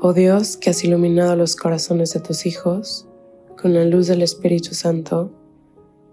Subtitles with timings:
[0.00, 3.08] Oh Dios, que has iluminado los corazones de tus hijos
[3.60, 5.32] con la luz del Espíritu Santo,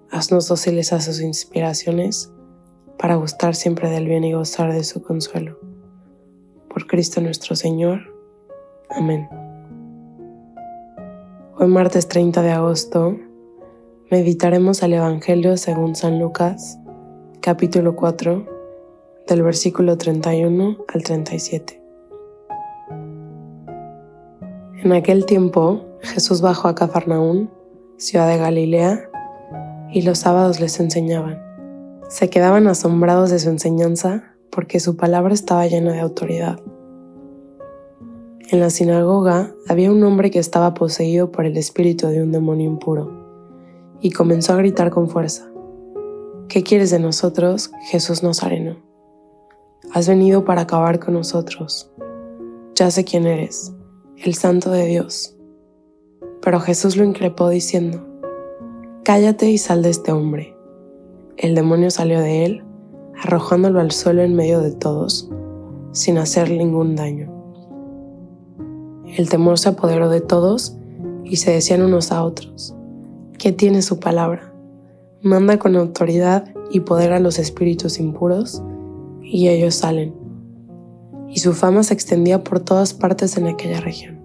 [0.09, 2.31] haznos dóciles a sus inspiraciones
[2.97, 5.59] para gustar siempre del bien y gozar de su consuelo.
[6.67, 8.11] Por Cristo nuestro Señor.
[8.89, 9.29] Amén.
[11.55, 13.19] Hoy martes 30 de agosto
[14.09, 16.79] meditaremos el Evangelio según San Lucas,
[17.39, 18.47] capítulo 4,
[19.27, 21.84] del versículo 31 al 37.
[24.83, 27.49] En aquel tiempo Jesús bajó a Cafarnaún,
[27.95, 29.09] ciudad de Galilea,
[29.89, 31.41] y los sábados les enseñaban.
[32.09, 36.59] Se quedaban asombrados de su enseñanza porque su palabra estaba llena de autoridad.
[38.49, 42.69] En la sinagoga había un hombre que estaba poseído por el espíritu de un demonio
[42.69, 43.11] impuro
[44.01, 45.49] y comenzó a gritar con fuerza.
[46.49, 48.77] ¿Qué quieres de nosotros, Jesús Nazareno?
[49.93, 51.89] Has venido para acabar con nosotros.
[52.75, 53.73] Ya sé quién eres
[54.17, 55.35] el Santo de Dios.
[56.41, 58.05] Pero Jesús lo increpó diciendo,
[59.03, 60.55] Cállate y sal de este hombre.
[61.37, 62.63] El demonio salió de él,
[63.21, 65.29] arrojándolo al suelo en medio de todos,
[65.91, 67.31] sin hacer ningún daño.
[69.17, 70.77] El temor se apoderó de todos
[71.23, 72.75] y se decían unos a otros,
[73.37, 74.53] ¿qué tiene su palabra?
[75.21, 78.63] Manda con autoridad y poder a los espíritus impuros,
[79.21, 80.24] y ellos salen
[81.35, 84.21] y su fama se extendía por todas partes en aquella región.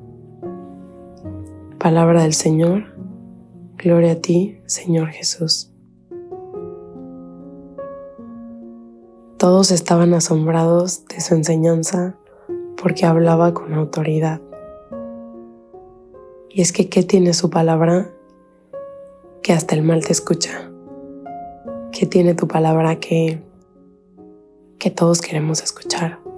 [1.76, 2.94] Palabra del Señor,
[3.76, 5.72] gloria a ti, Señor Jesús.
[9.38, 12.16] Todos estaban asombrados de su enseñanza
[12.80, 14.40] porque hablaba con autoridad.
[16.48, 18.08] Y es que, ¿qué tiene su palabra?
[19.42, 20.70] Que hasta el mal te escucha.
[21.90, 23.42] ¿Qué tiene tu palabra que,
[24.78, 26.29] que todos queremos escuchar?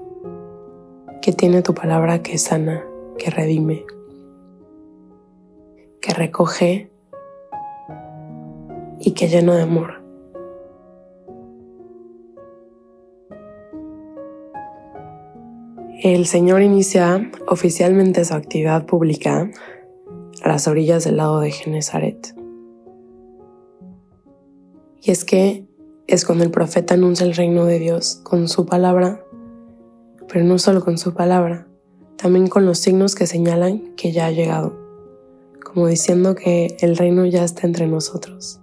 [1.22, 2.84] Que tiene tu palabra que sana,
[3.16, 3.86] que redime,
[6.00, 6.90] que recoge
[8.98, 10.02] y que llena de amor.
[16.02, 19.48] El Señor inicia oficialmente su actividad pública
[20.42, 22.34] a las orillas del lago de Genezaret.
[25.00, 25.64] Y es que
[26.08, 29.24] es cuando el profeta anuncia el reino de Dios con su palabra
[30.32, 31.66] pero no solo con su palabra,
[32.16, 34.74] también con los signos que señalan que ya ha llegado,
[35.62, 38.58] como diciendo que el reino ya está entre nosotros.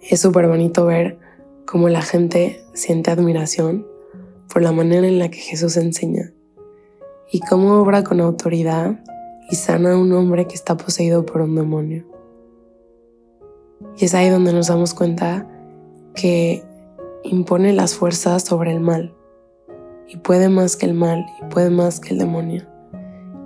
[0.00, 1.16] Es súper bonito ver
[1.64, 3.86] cómo la gente siente admiración
[4.52, 6.32] por la manera en la que Jesús enseña
[7.30, 8.98] y cómo obra con autoridad
[9.48, 12.04] y sana a un hombre que está poseído por un demonio.
[13.96, 15.46] Y es ahí donde nos damos cuenta
[16.16, 16.64] que
[17.24, 19.14] impone las fuerzas sobre el mal
[20.08, 22.66] y puede más que el mal y puede más que el demonio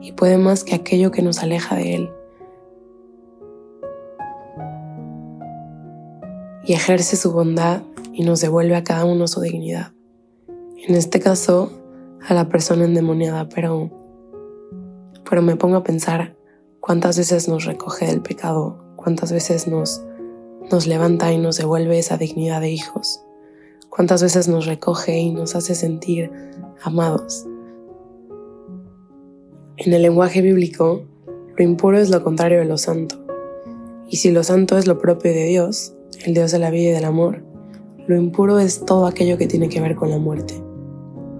[0.00, 2.10] y puede más que aquello que nos aleja de él.
[6.64, 7.82] Y ejerce su bondad
[8.12, 9.92] y nos devuelve a cada uno su dignidad.
[10.48, 11.70] En este caso,
[12.26, 13.90] a la persona endemoniada, pero,
[15.28, 16.36] pero me pongo a pensar
[16.80, 20.04] cuántas veces nos recoge del pecado, cuántas veces nos,
[20.70, 23.25] nos levanta y nos devuelve esa dignidad de hijos
[23.96, 26.30] cuántas veces nos recoge y nos hace sentir
[26.82, 27.46] amados.
[29.78, 31.02] En el lenguaje bíblico,
[31.56, 33.16] lo impuro es lo contrario de lo santo.
[34.08, 35.94] Y si lo santo es lo propio de Dios,
[36.26, 37.42] el Dios de la vida y del amor,
[38.06, 40.62] lo impuro es todo aquello que tiene que ver con la muerte,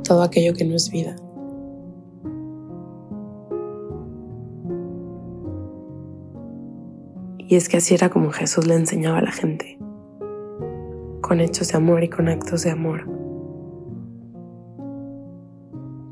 [0.02, 1.14] todo aquello que no es vida.
[7.38, 9.75] Y es que así era como Jesús le enseñaba a la gente
[11.26, 13.05] con hechos de amor y con actos de amor.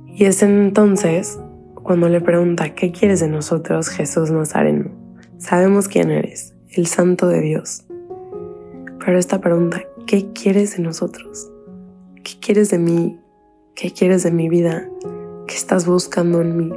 [0.08, 1.38] Y es entonces
[1.74, 4.90] cuando le pregunta, ¿qué quieres de nosotros, Jesús Nazareno?
[5.38, 7.84] Sabemos quién eres, el Santo de Dios.
[9.04, 11.48] Pero esta pregunta, ¿qué quieres de nosotros?
[12.24, 13.20] ¿Qué quieres de mí?
[13.76, 14.88] ¿Qué quieres de mi vida?
[15.46, 16.72] ¿Qué estás buscando en mí?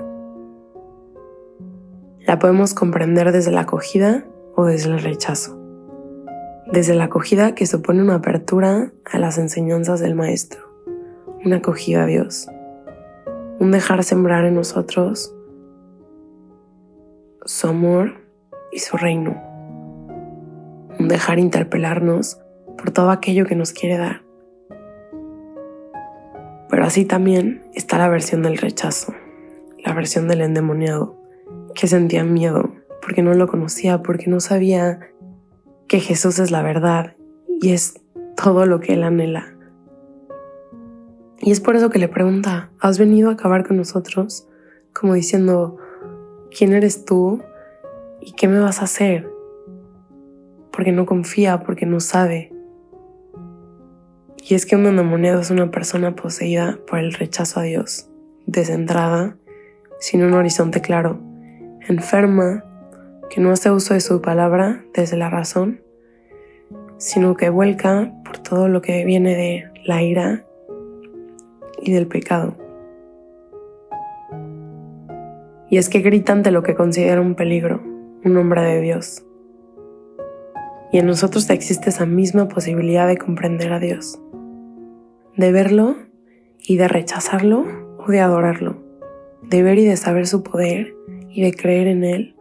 [2.19, 4.25] La podemos comprender desde la acogida
[4.55, 5.66] o desde el rechazo
[6.71, 10.61] desde la acogida que supone una apertura a las enseñanzas del Maestro,
[11.43, 12.47] una acogida a Dios.
[13.59, 15.33] un dejar sembrar en nosotros
[17.43, 18.21] su amor
[18.71, 19.41] y su reino,
[20.99, 22.39] un dejar interpelarnos
[22.77, 24.21] por todo aquello que nos quiere dar.
[26.69, 29.15] Pero así también está la versión del rechazo,
[29.83, 31.17] la versión del endemoniado,
[31.73, 34.99] que sentía miedo porque no lo conocía, porque no sabía
[35.87, 37.15] que Jesús es la verdad
[37.61, 38.01] y es
[38.35, 39.53] todo lo que él anhela.
[41.39, 44.47] Y es por eso que le pregunta, ¿has venido a acabar con nosotros?
[44.93, 45.77] Como diciendo,
[46.55, 47.41] ¿quién eres tú?
[48.21, 49.29] ¿Y qué me vas a hacer?
[50.71, 52.51] Porque no confía, porque no sabe.
[54.37, 58.09] Y es que un endemoniado es una persona poseída por el rechazo a Dios,
[58.45, 59.37] descentrada,
[59.99, 61.19] sin un horizonte claro,
[61.87, 62.63] enferma,
[63.29, 65.81] que no hace uso de su palabra desde la razón,
[66.97, 70.45] sino que vuelca por todo lo que viene de la ira
[71.81, 72.55] y del pecado.
[75.69, 77.81] Y es que grita ante lo que considera un peligro,
[78.23, 79.23] un nombre de Dios.
[80.91, 84.19] Y en nosotros existe esa misma posibilidad de comprender a Dios,
[85.35, 85.97] de verlo
[86.65, 87.65] y de rechazarlo
[87.99, 88.77] o de adorarlo,
[89.43, 90.95] de ver y de saber su poder
[91.29, 92.36] y de creer en Él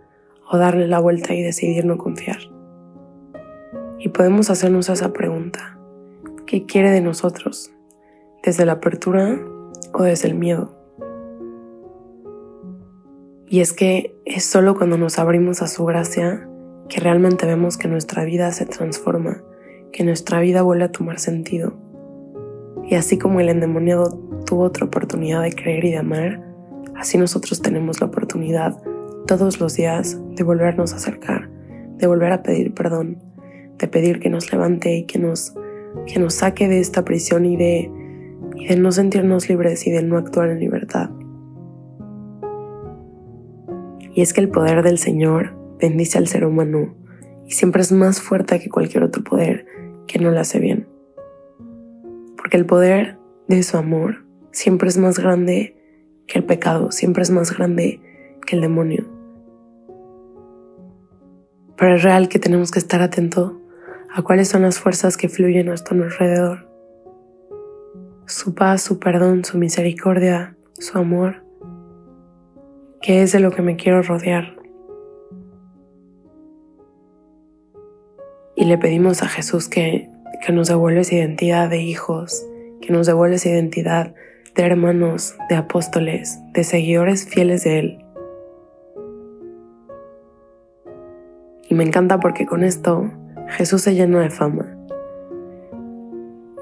[0.48, 2.38] o darle la vuelta y decidir no confiar.
[3.98, 5.78] Y podemos hacernos esa pregunta,
[6.46, 7.72] ¿qué quiere de nosotros?
[8.43, 9.40] ¿Desde la apertura
[9.93, 10.76] o desde el miedo?
[13.48, 16.48] Y es que es solo cuando nos abrimos a su gracia
[16.88, 19.43] que realmente vemos que nuestra vida se transforma,
[19.93, 21.75] que nuestra vida vuelve a tomar sentido.
[22.84, 26.40] Y así como el endemoniado tuvo otra oportunidad de creer y de amar,
[26.94, 28.76] así nosotros tenemos la oportunidad
[29.26, 31.50] todos los días de volvernos a acercar,
[31.99, 33.19] de volver a pedir perdón,
[33.78, 35.55] de pedir que nos levante y que nos,
[36.06, 37.90] que nos saque de esta prisión y de,
[38.55, 41.11] y de no sentirnos libres y de no actuar en libertad.
[44.14, 46.94] Y es que el poder del Señor bendice al ser humano
[47.46, 49.67] y siempre es más fuerte que cualquier otro poder
[50.06, 50.88] que no le hace bien.
[52.37, 53.19] Porque el poder
[53.49, 55.76] de su amor siempre es más grande
[56.26, 58.00] que el pecado, siempre es más grande
[58.46, 59.15] que el demonio.
[61.76, 63.52] Pero es real que tenemos que estar atentos
[64.14, 66.70] a cuáles son las fuerzas que fluyen a nuestro alrededor.
[68.26, 71.44] Su paz, su perdón, su misericordia, su amor.
[73.02, 74.56] ¿Qué es de lo que me quiero rodear?
[78.56, 80.08] Y le pedimos a Jesús que,
[80.44, 82.44] que nos devuelva esa identidad de hijos,
[82.81, 84.14] que nos devuelva esa identidad
[84.55, 88.06] de hermanos, de apóstoles, de seguidores fieles de Él.
[91.76, 93.11] Me encanta porque con esto
[93.49, 94.76] Jesús se llenó de fama.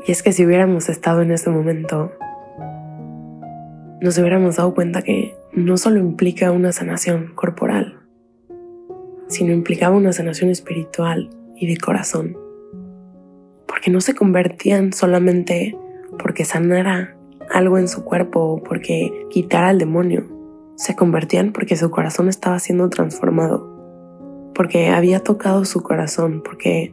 [0.07, 2.13] Y es que si hubiéramos estado en ese momento,
[4.01, 8.01] nos hubiéramos dado cuenta que no solo implica una sanación corporal,
[9.29, 12.37] sino implicaba una sanación espiritual y de corazón.
[13.67, 15.79] Porque no se convertían solamente
[16.19, 17.17] porque sanara
[17.51, 20.27] algo en su cuerpo o porque quitara al demonio.
[20.77, 23.74] Se convertían porque su corazón estaba siendo transformado
[24.55, 26.93] porque había tocado su corazón, porque,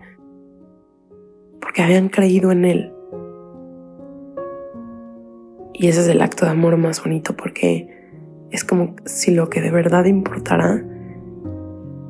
[1.59, 2.93] porque habían creído en él.
[5.73, 7.89] Y ese es el acto de amor más bonito porque
[8.51, 10.83] es como si lo que de verdad importara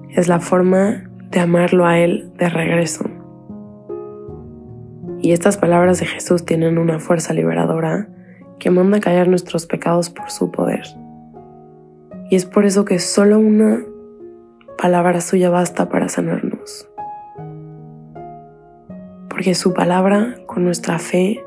[0.09, 3.05] es la forma de amarlo a Él de regreso.
[5.21, 8.09] Y estas palabras de Jesús tienen una fuerza liberadora
[8.59, 10.83] que manda callar nuestros pecados por su poder.
[12.29, 13.83] Y es por eso que solo una
[14.77, 16.89] palabra suya basta para sanarnos.
[19.29, 21.43] Porque su palabra, con nuestra fe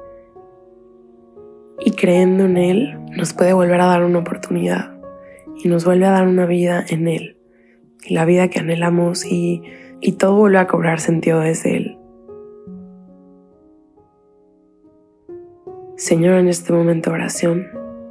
[1.80, 4.94] y creyendo en Él, nos puede volver a dar una oportunidad
[5.62, 7.36] y nos vuelve a dar una vida en Él.
[8.04, 9.62] Y la vida que anhelamos y,
[10.00, 11.98] y todo vuelve a cobrar sentido desde Él.
[15.96, 17.66] Señor, en este momento de oración,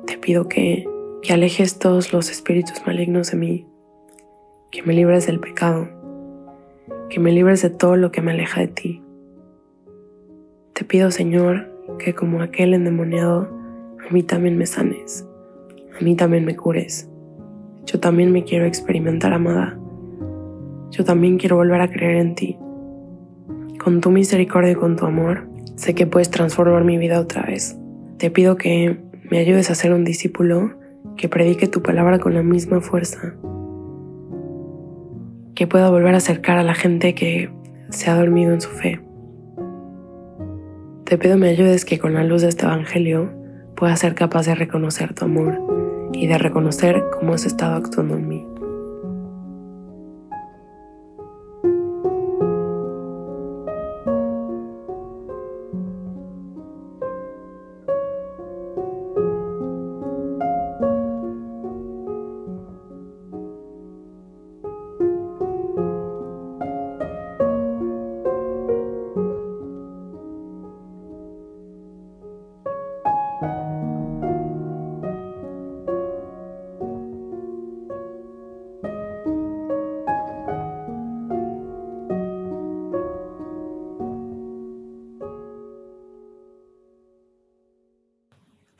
[0.05, 0.88] te pido que,
[1.22, 3.73] que alejes todos los espíritus malignos de mí
[4.74, 5.88] que me libres del pecado,
[7.08, 9.03] que me libres de todo lo que me aleja de ti.
[10.74, 13.56] Te pido, Señor, que como aquel endemoniado,
[14.03, 15.27] a mí también me sanes,
[15.96, 17.08] a mí también me cures.
[17.86, 19.77] Yo también me quiero experimentar amada.
[20.89, 22.58] Yo también quiero volver a creer en ti.
[23.77, 27.77] Con tu misericordia y con tu amor, sé que puedes transformar mi vida otra vez.
[28.18, 29.00] Te pido que
[29.30, 30.72] me ayudes a ser un discípulo
[31.15, 33.36] que predique tu palabra con la misma fuerza
[35.55, 37.50] que pueda volver a acercar a la gente que
[37.89, 39.01] se ha dormido en su fe.
[41.05, 43.31] Te pido me ayudes que con la luz de este Evangelio
[43.75, 45.60] pueda ser capaz de reconocer tu amor,
[46.13, 48.48] y de reconocer cómo has estado actuando en mí.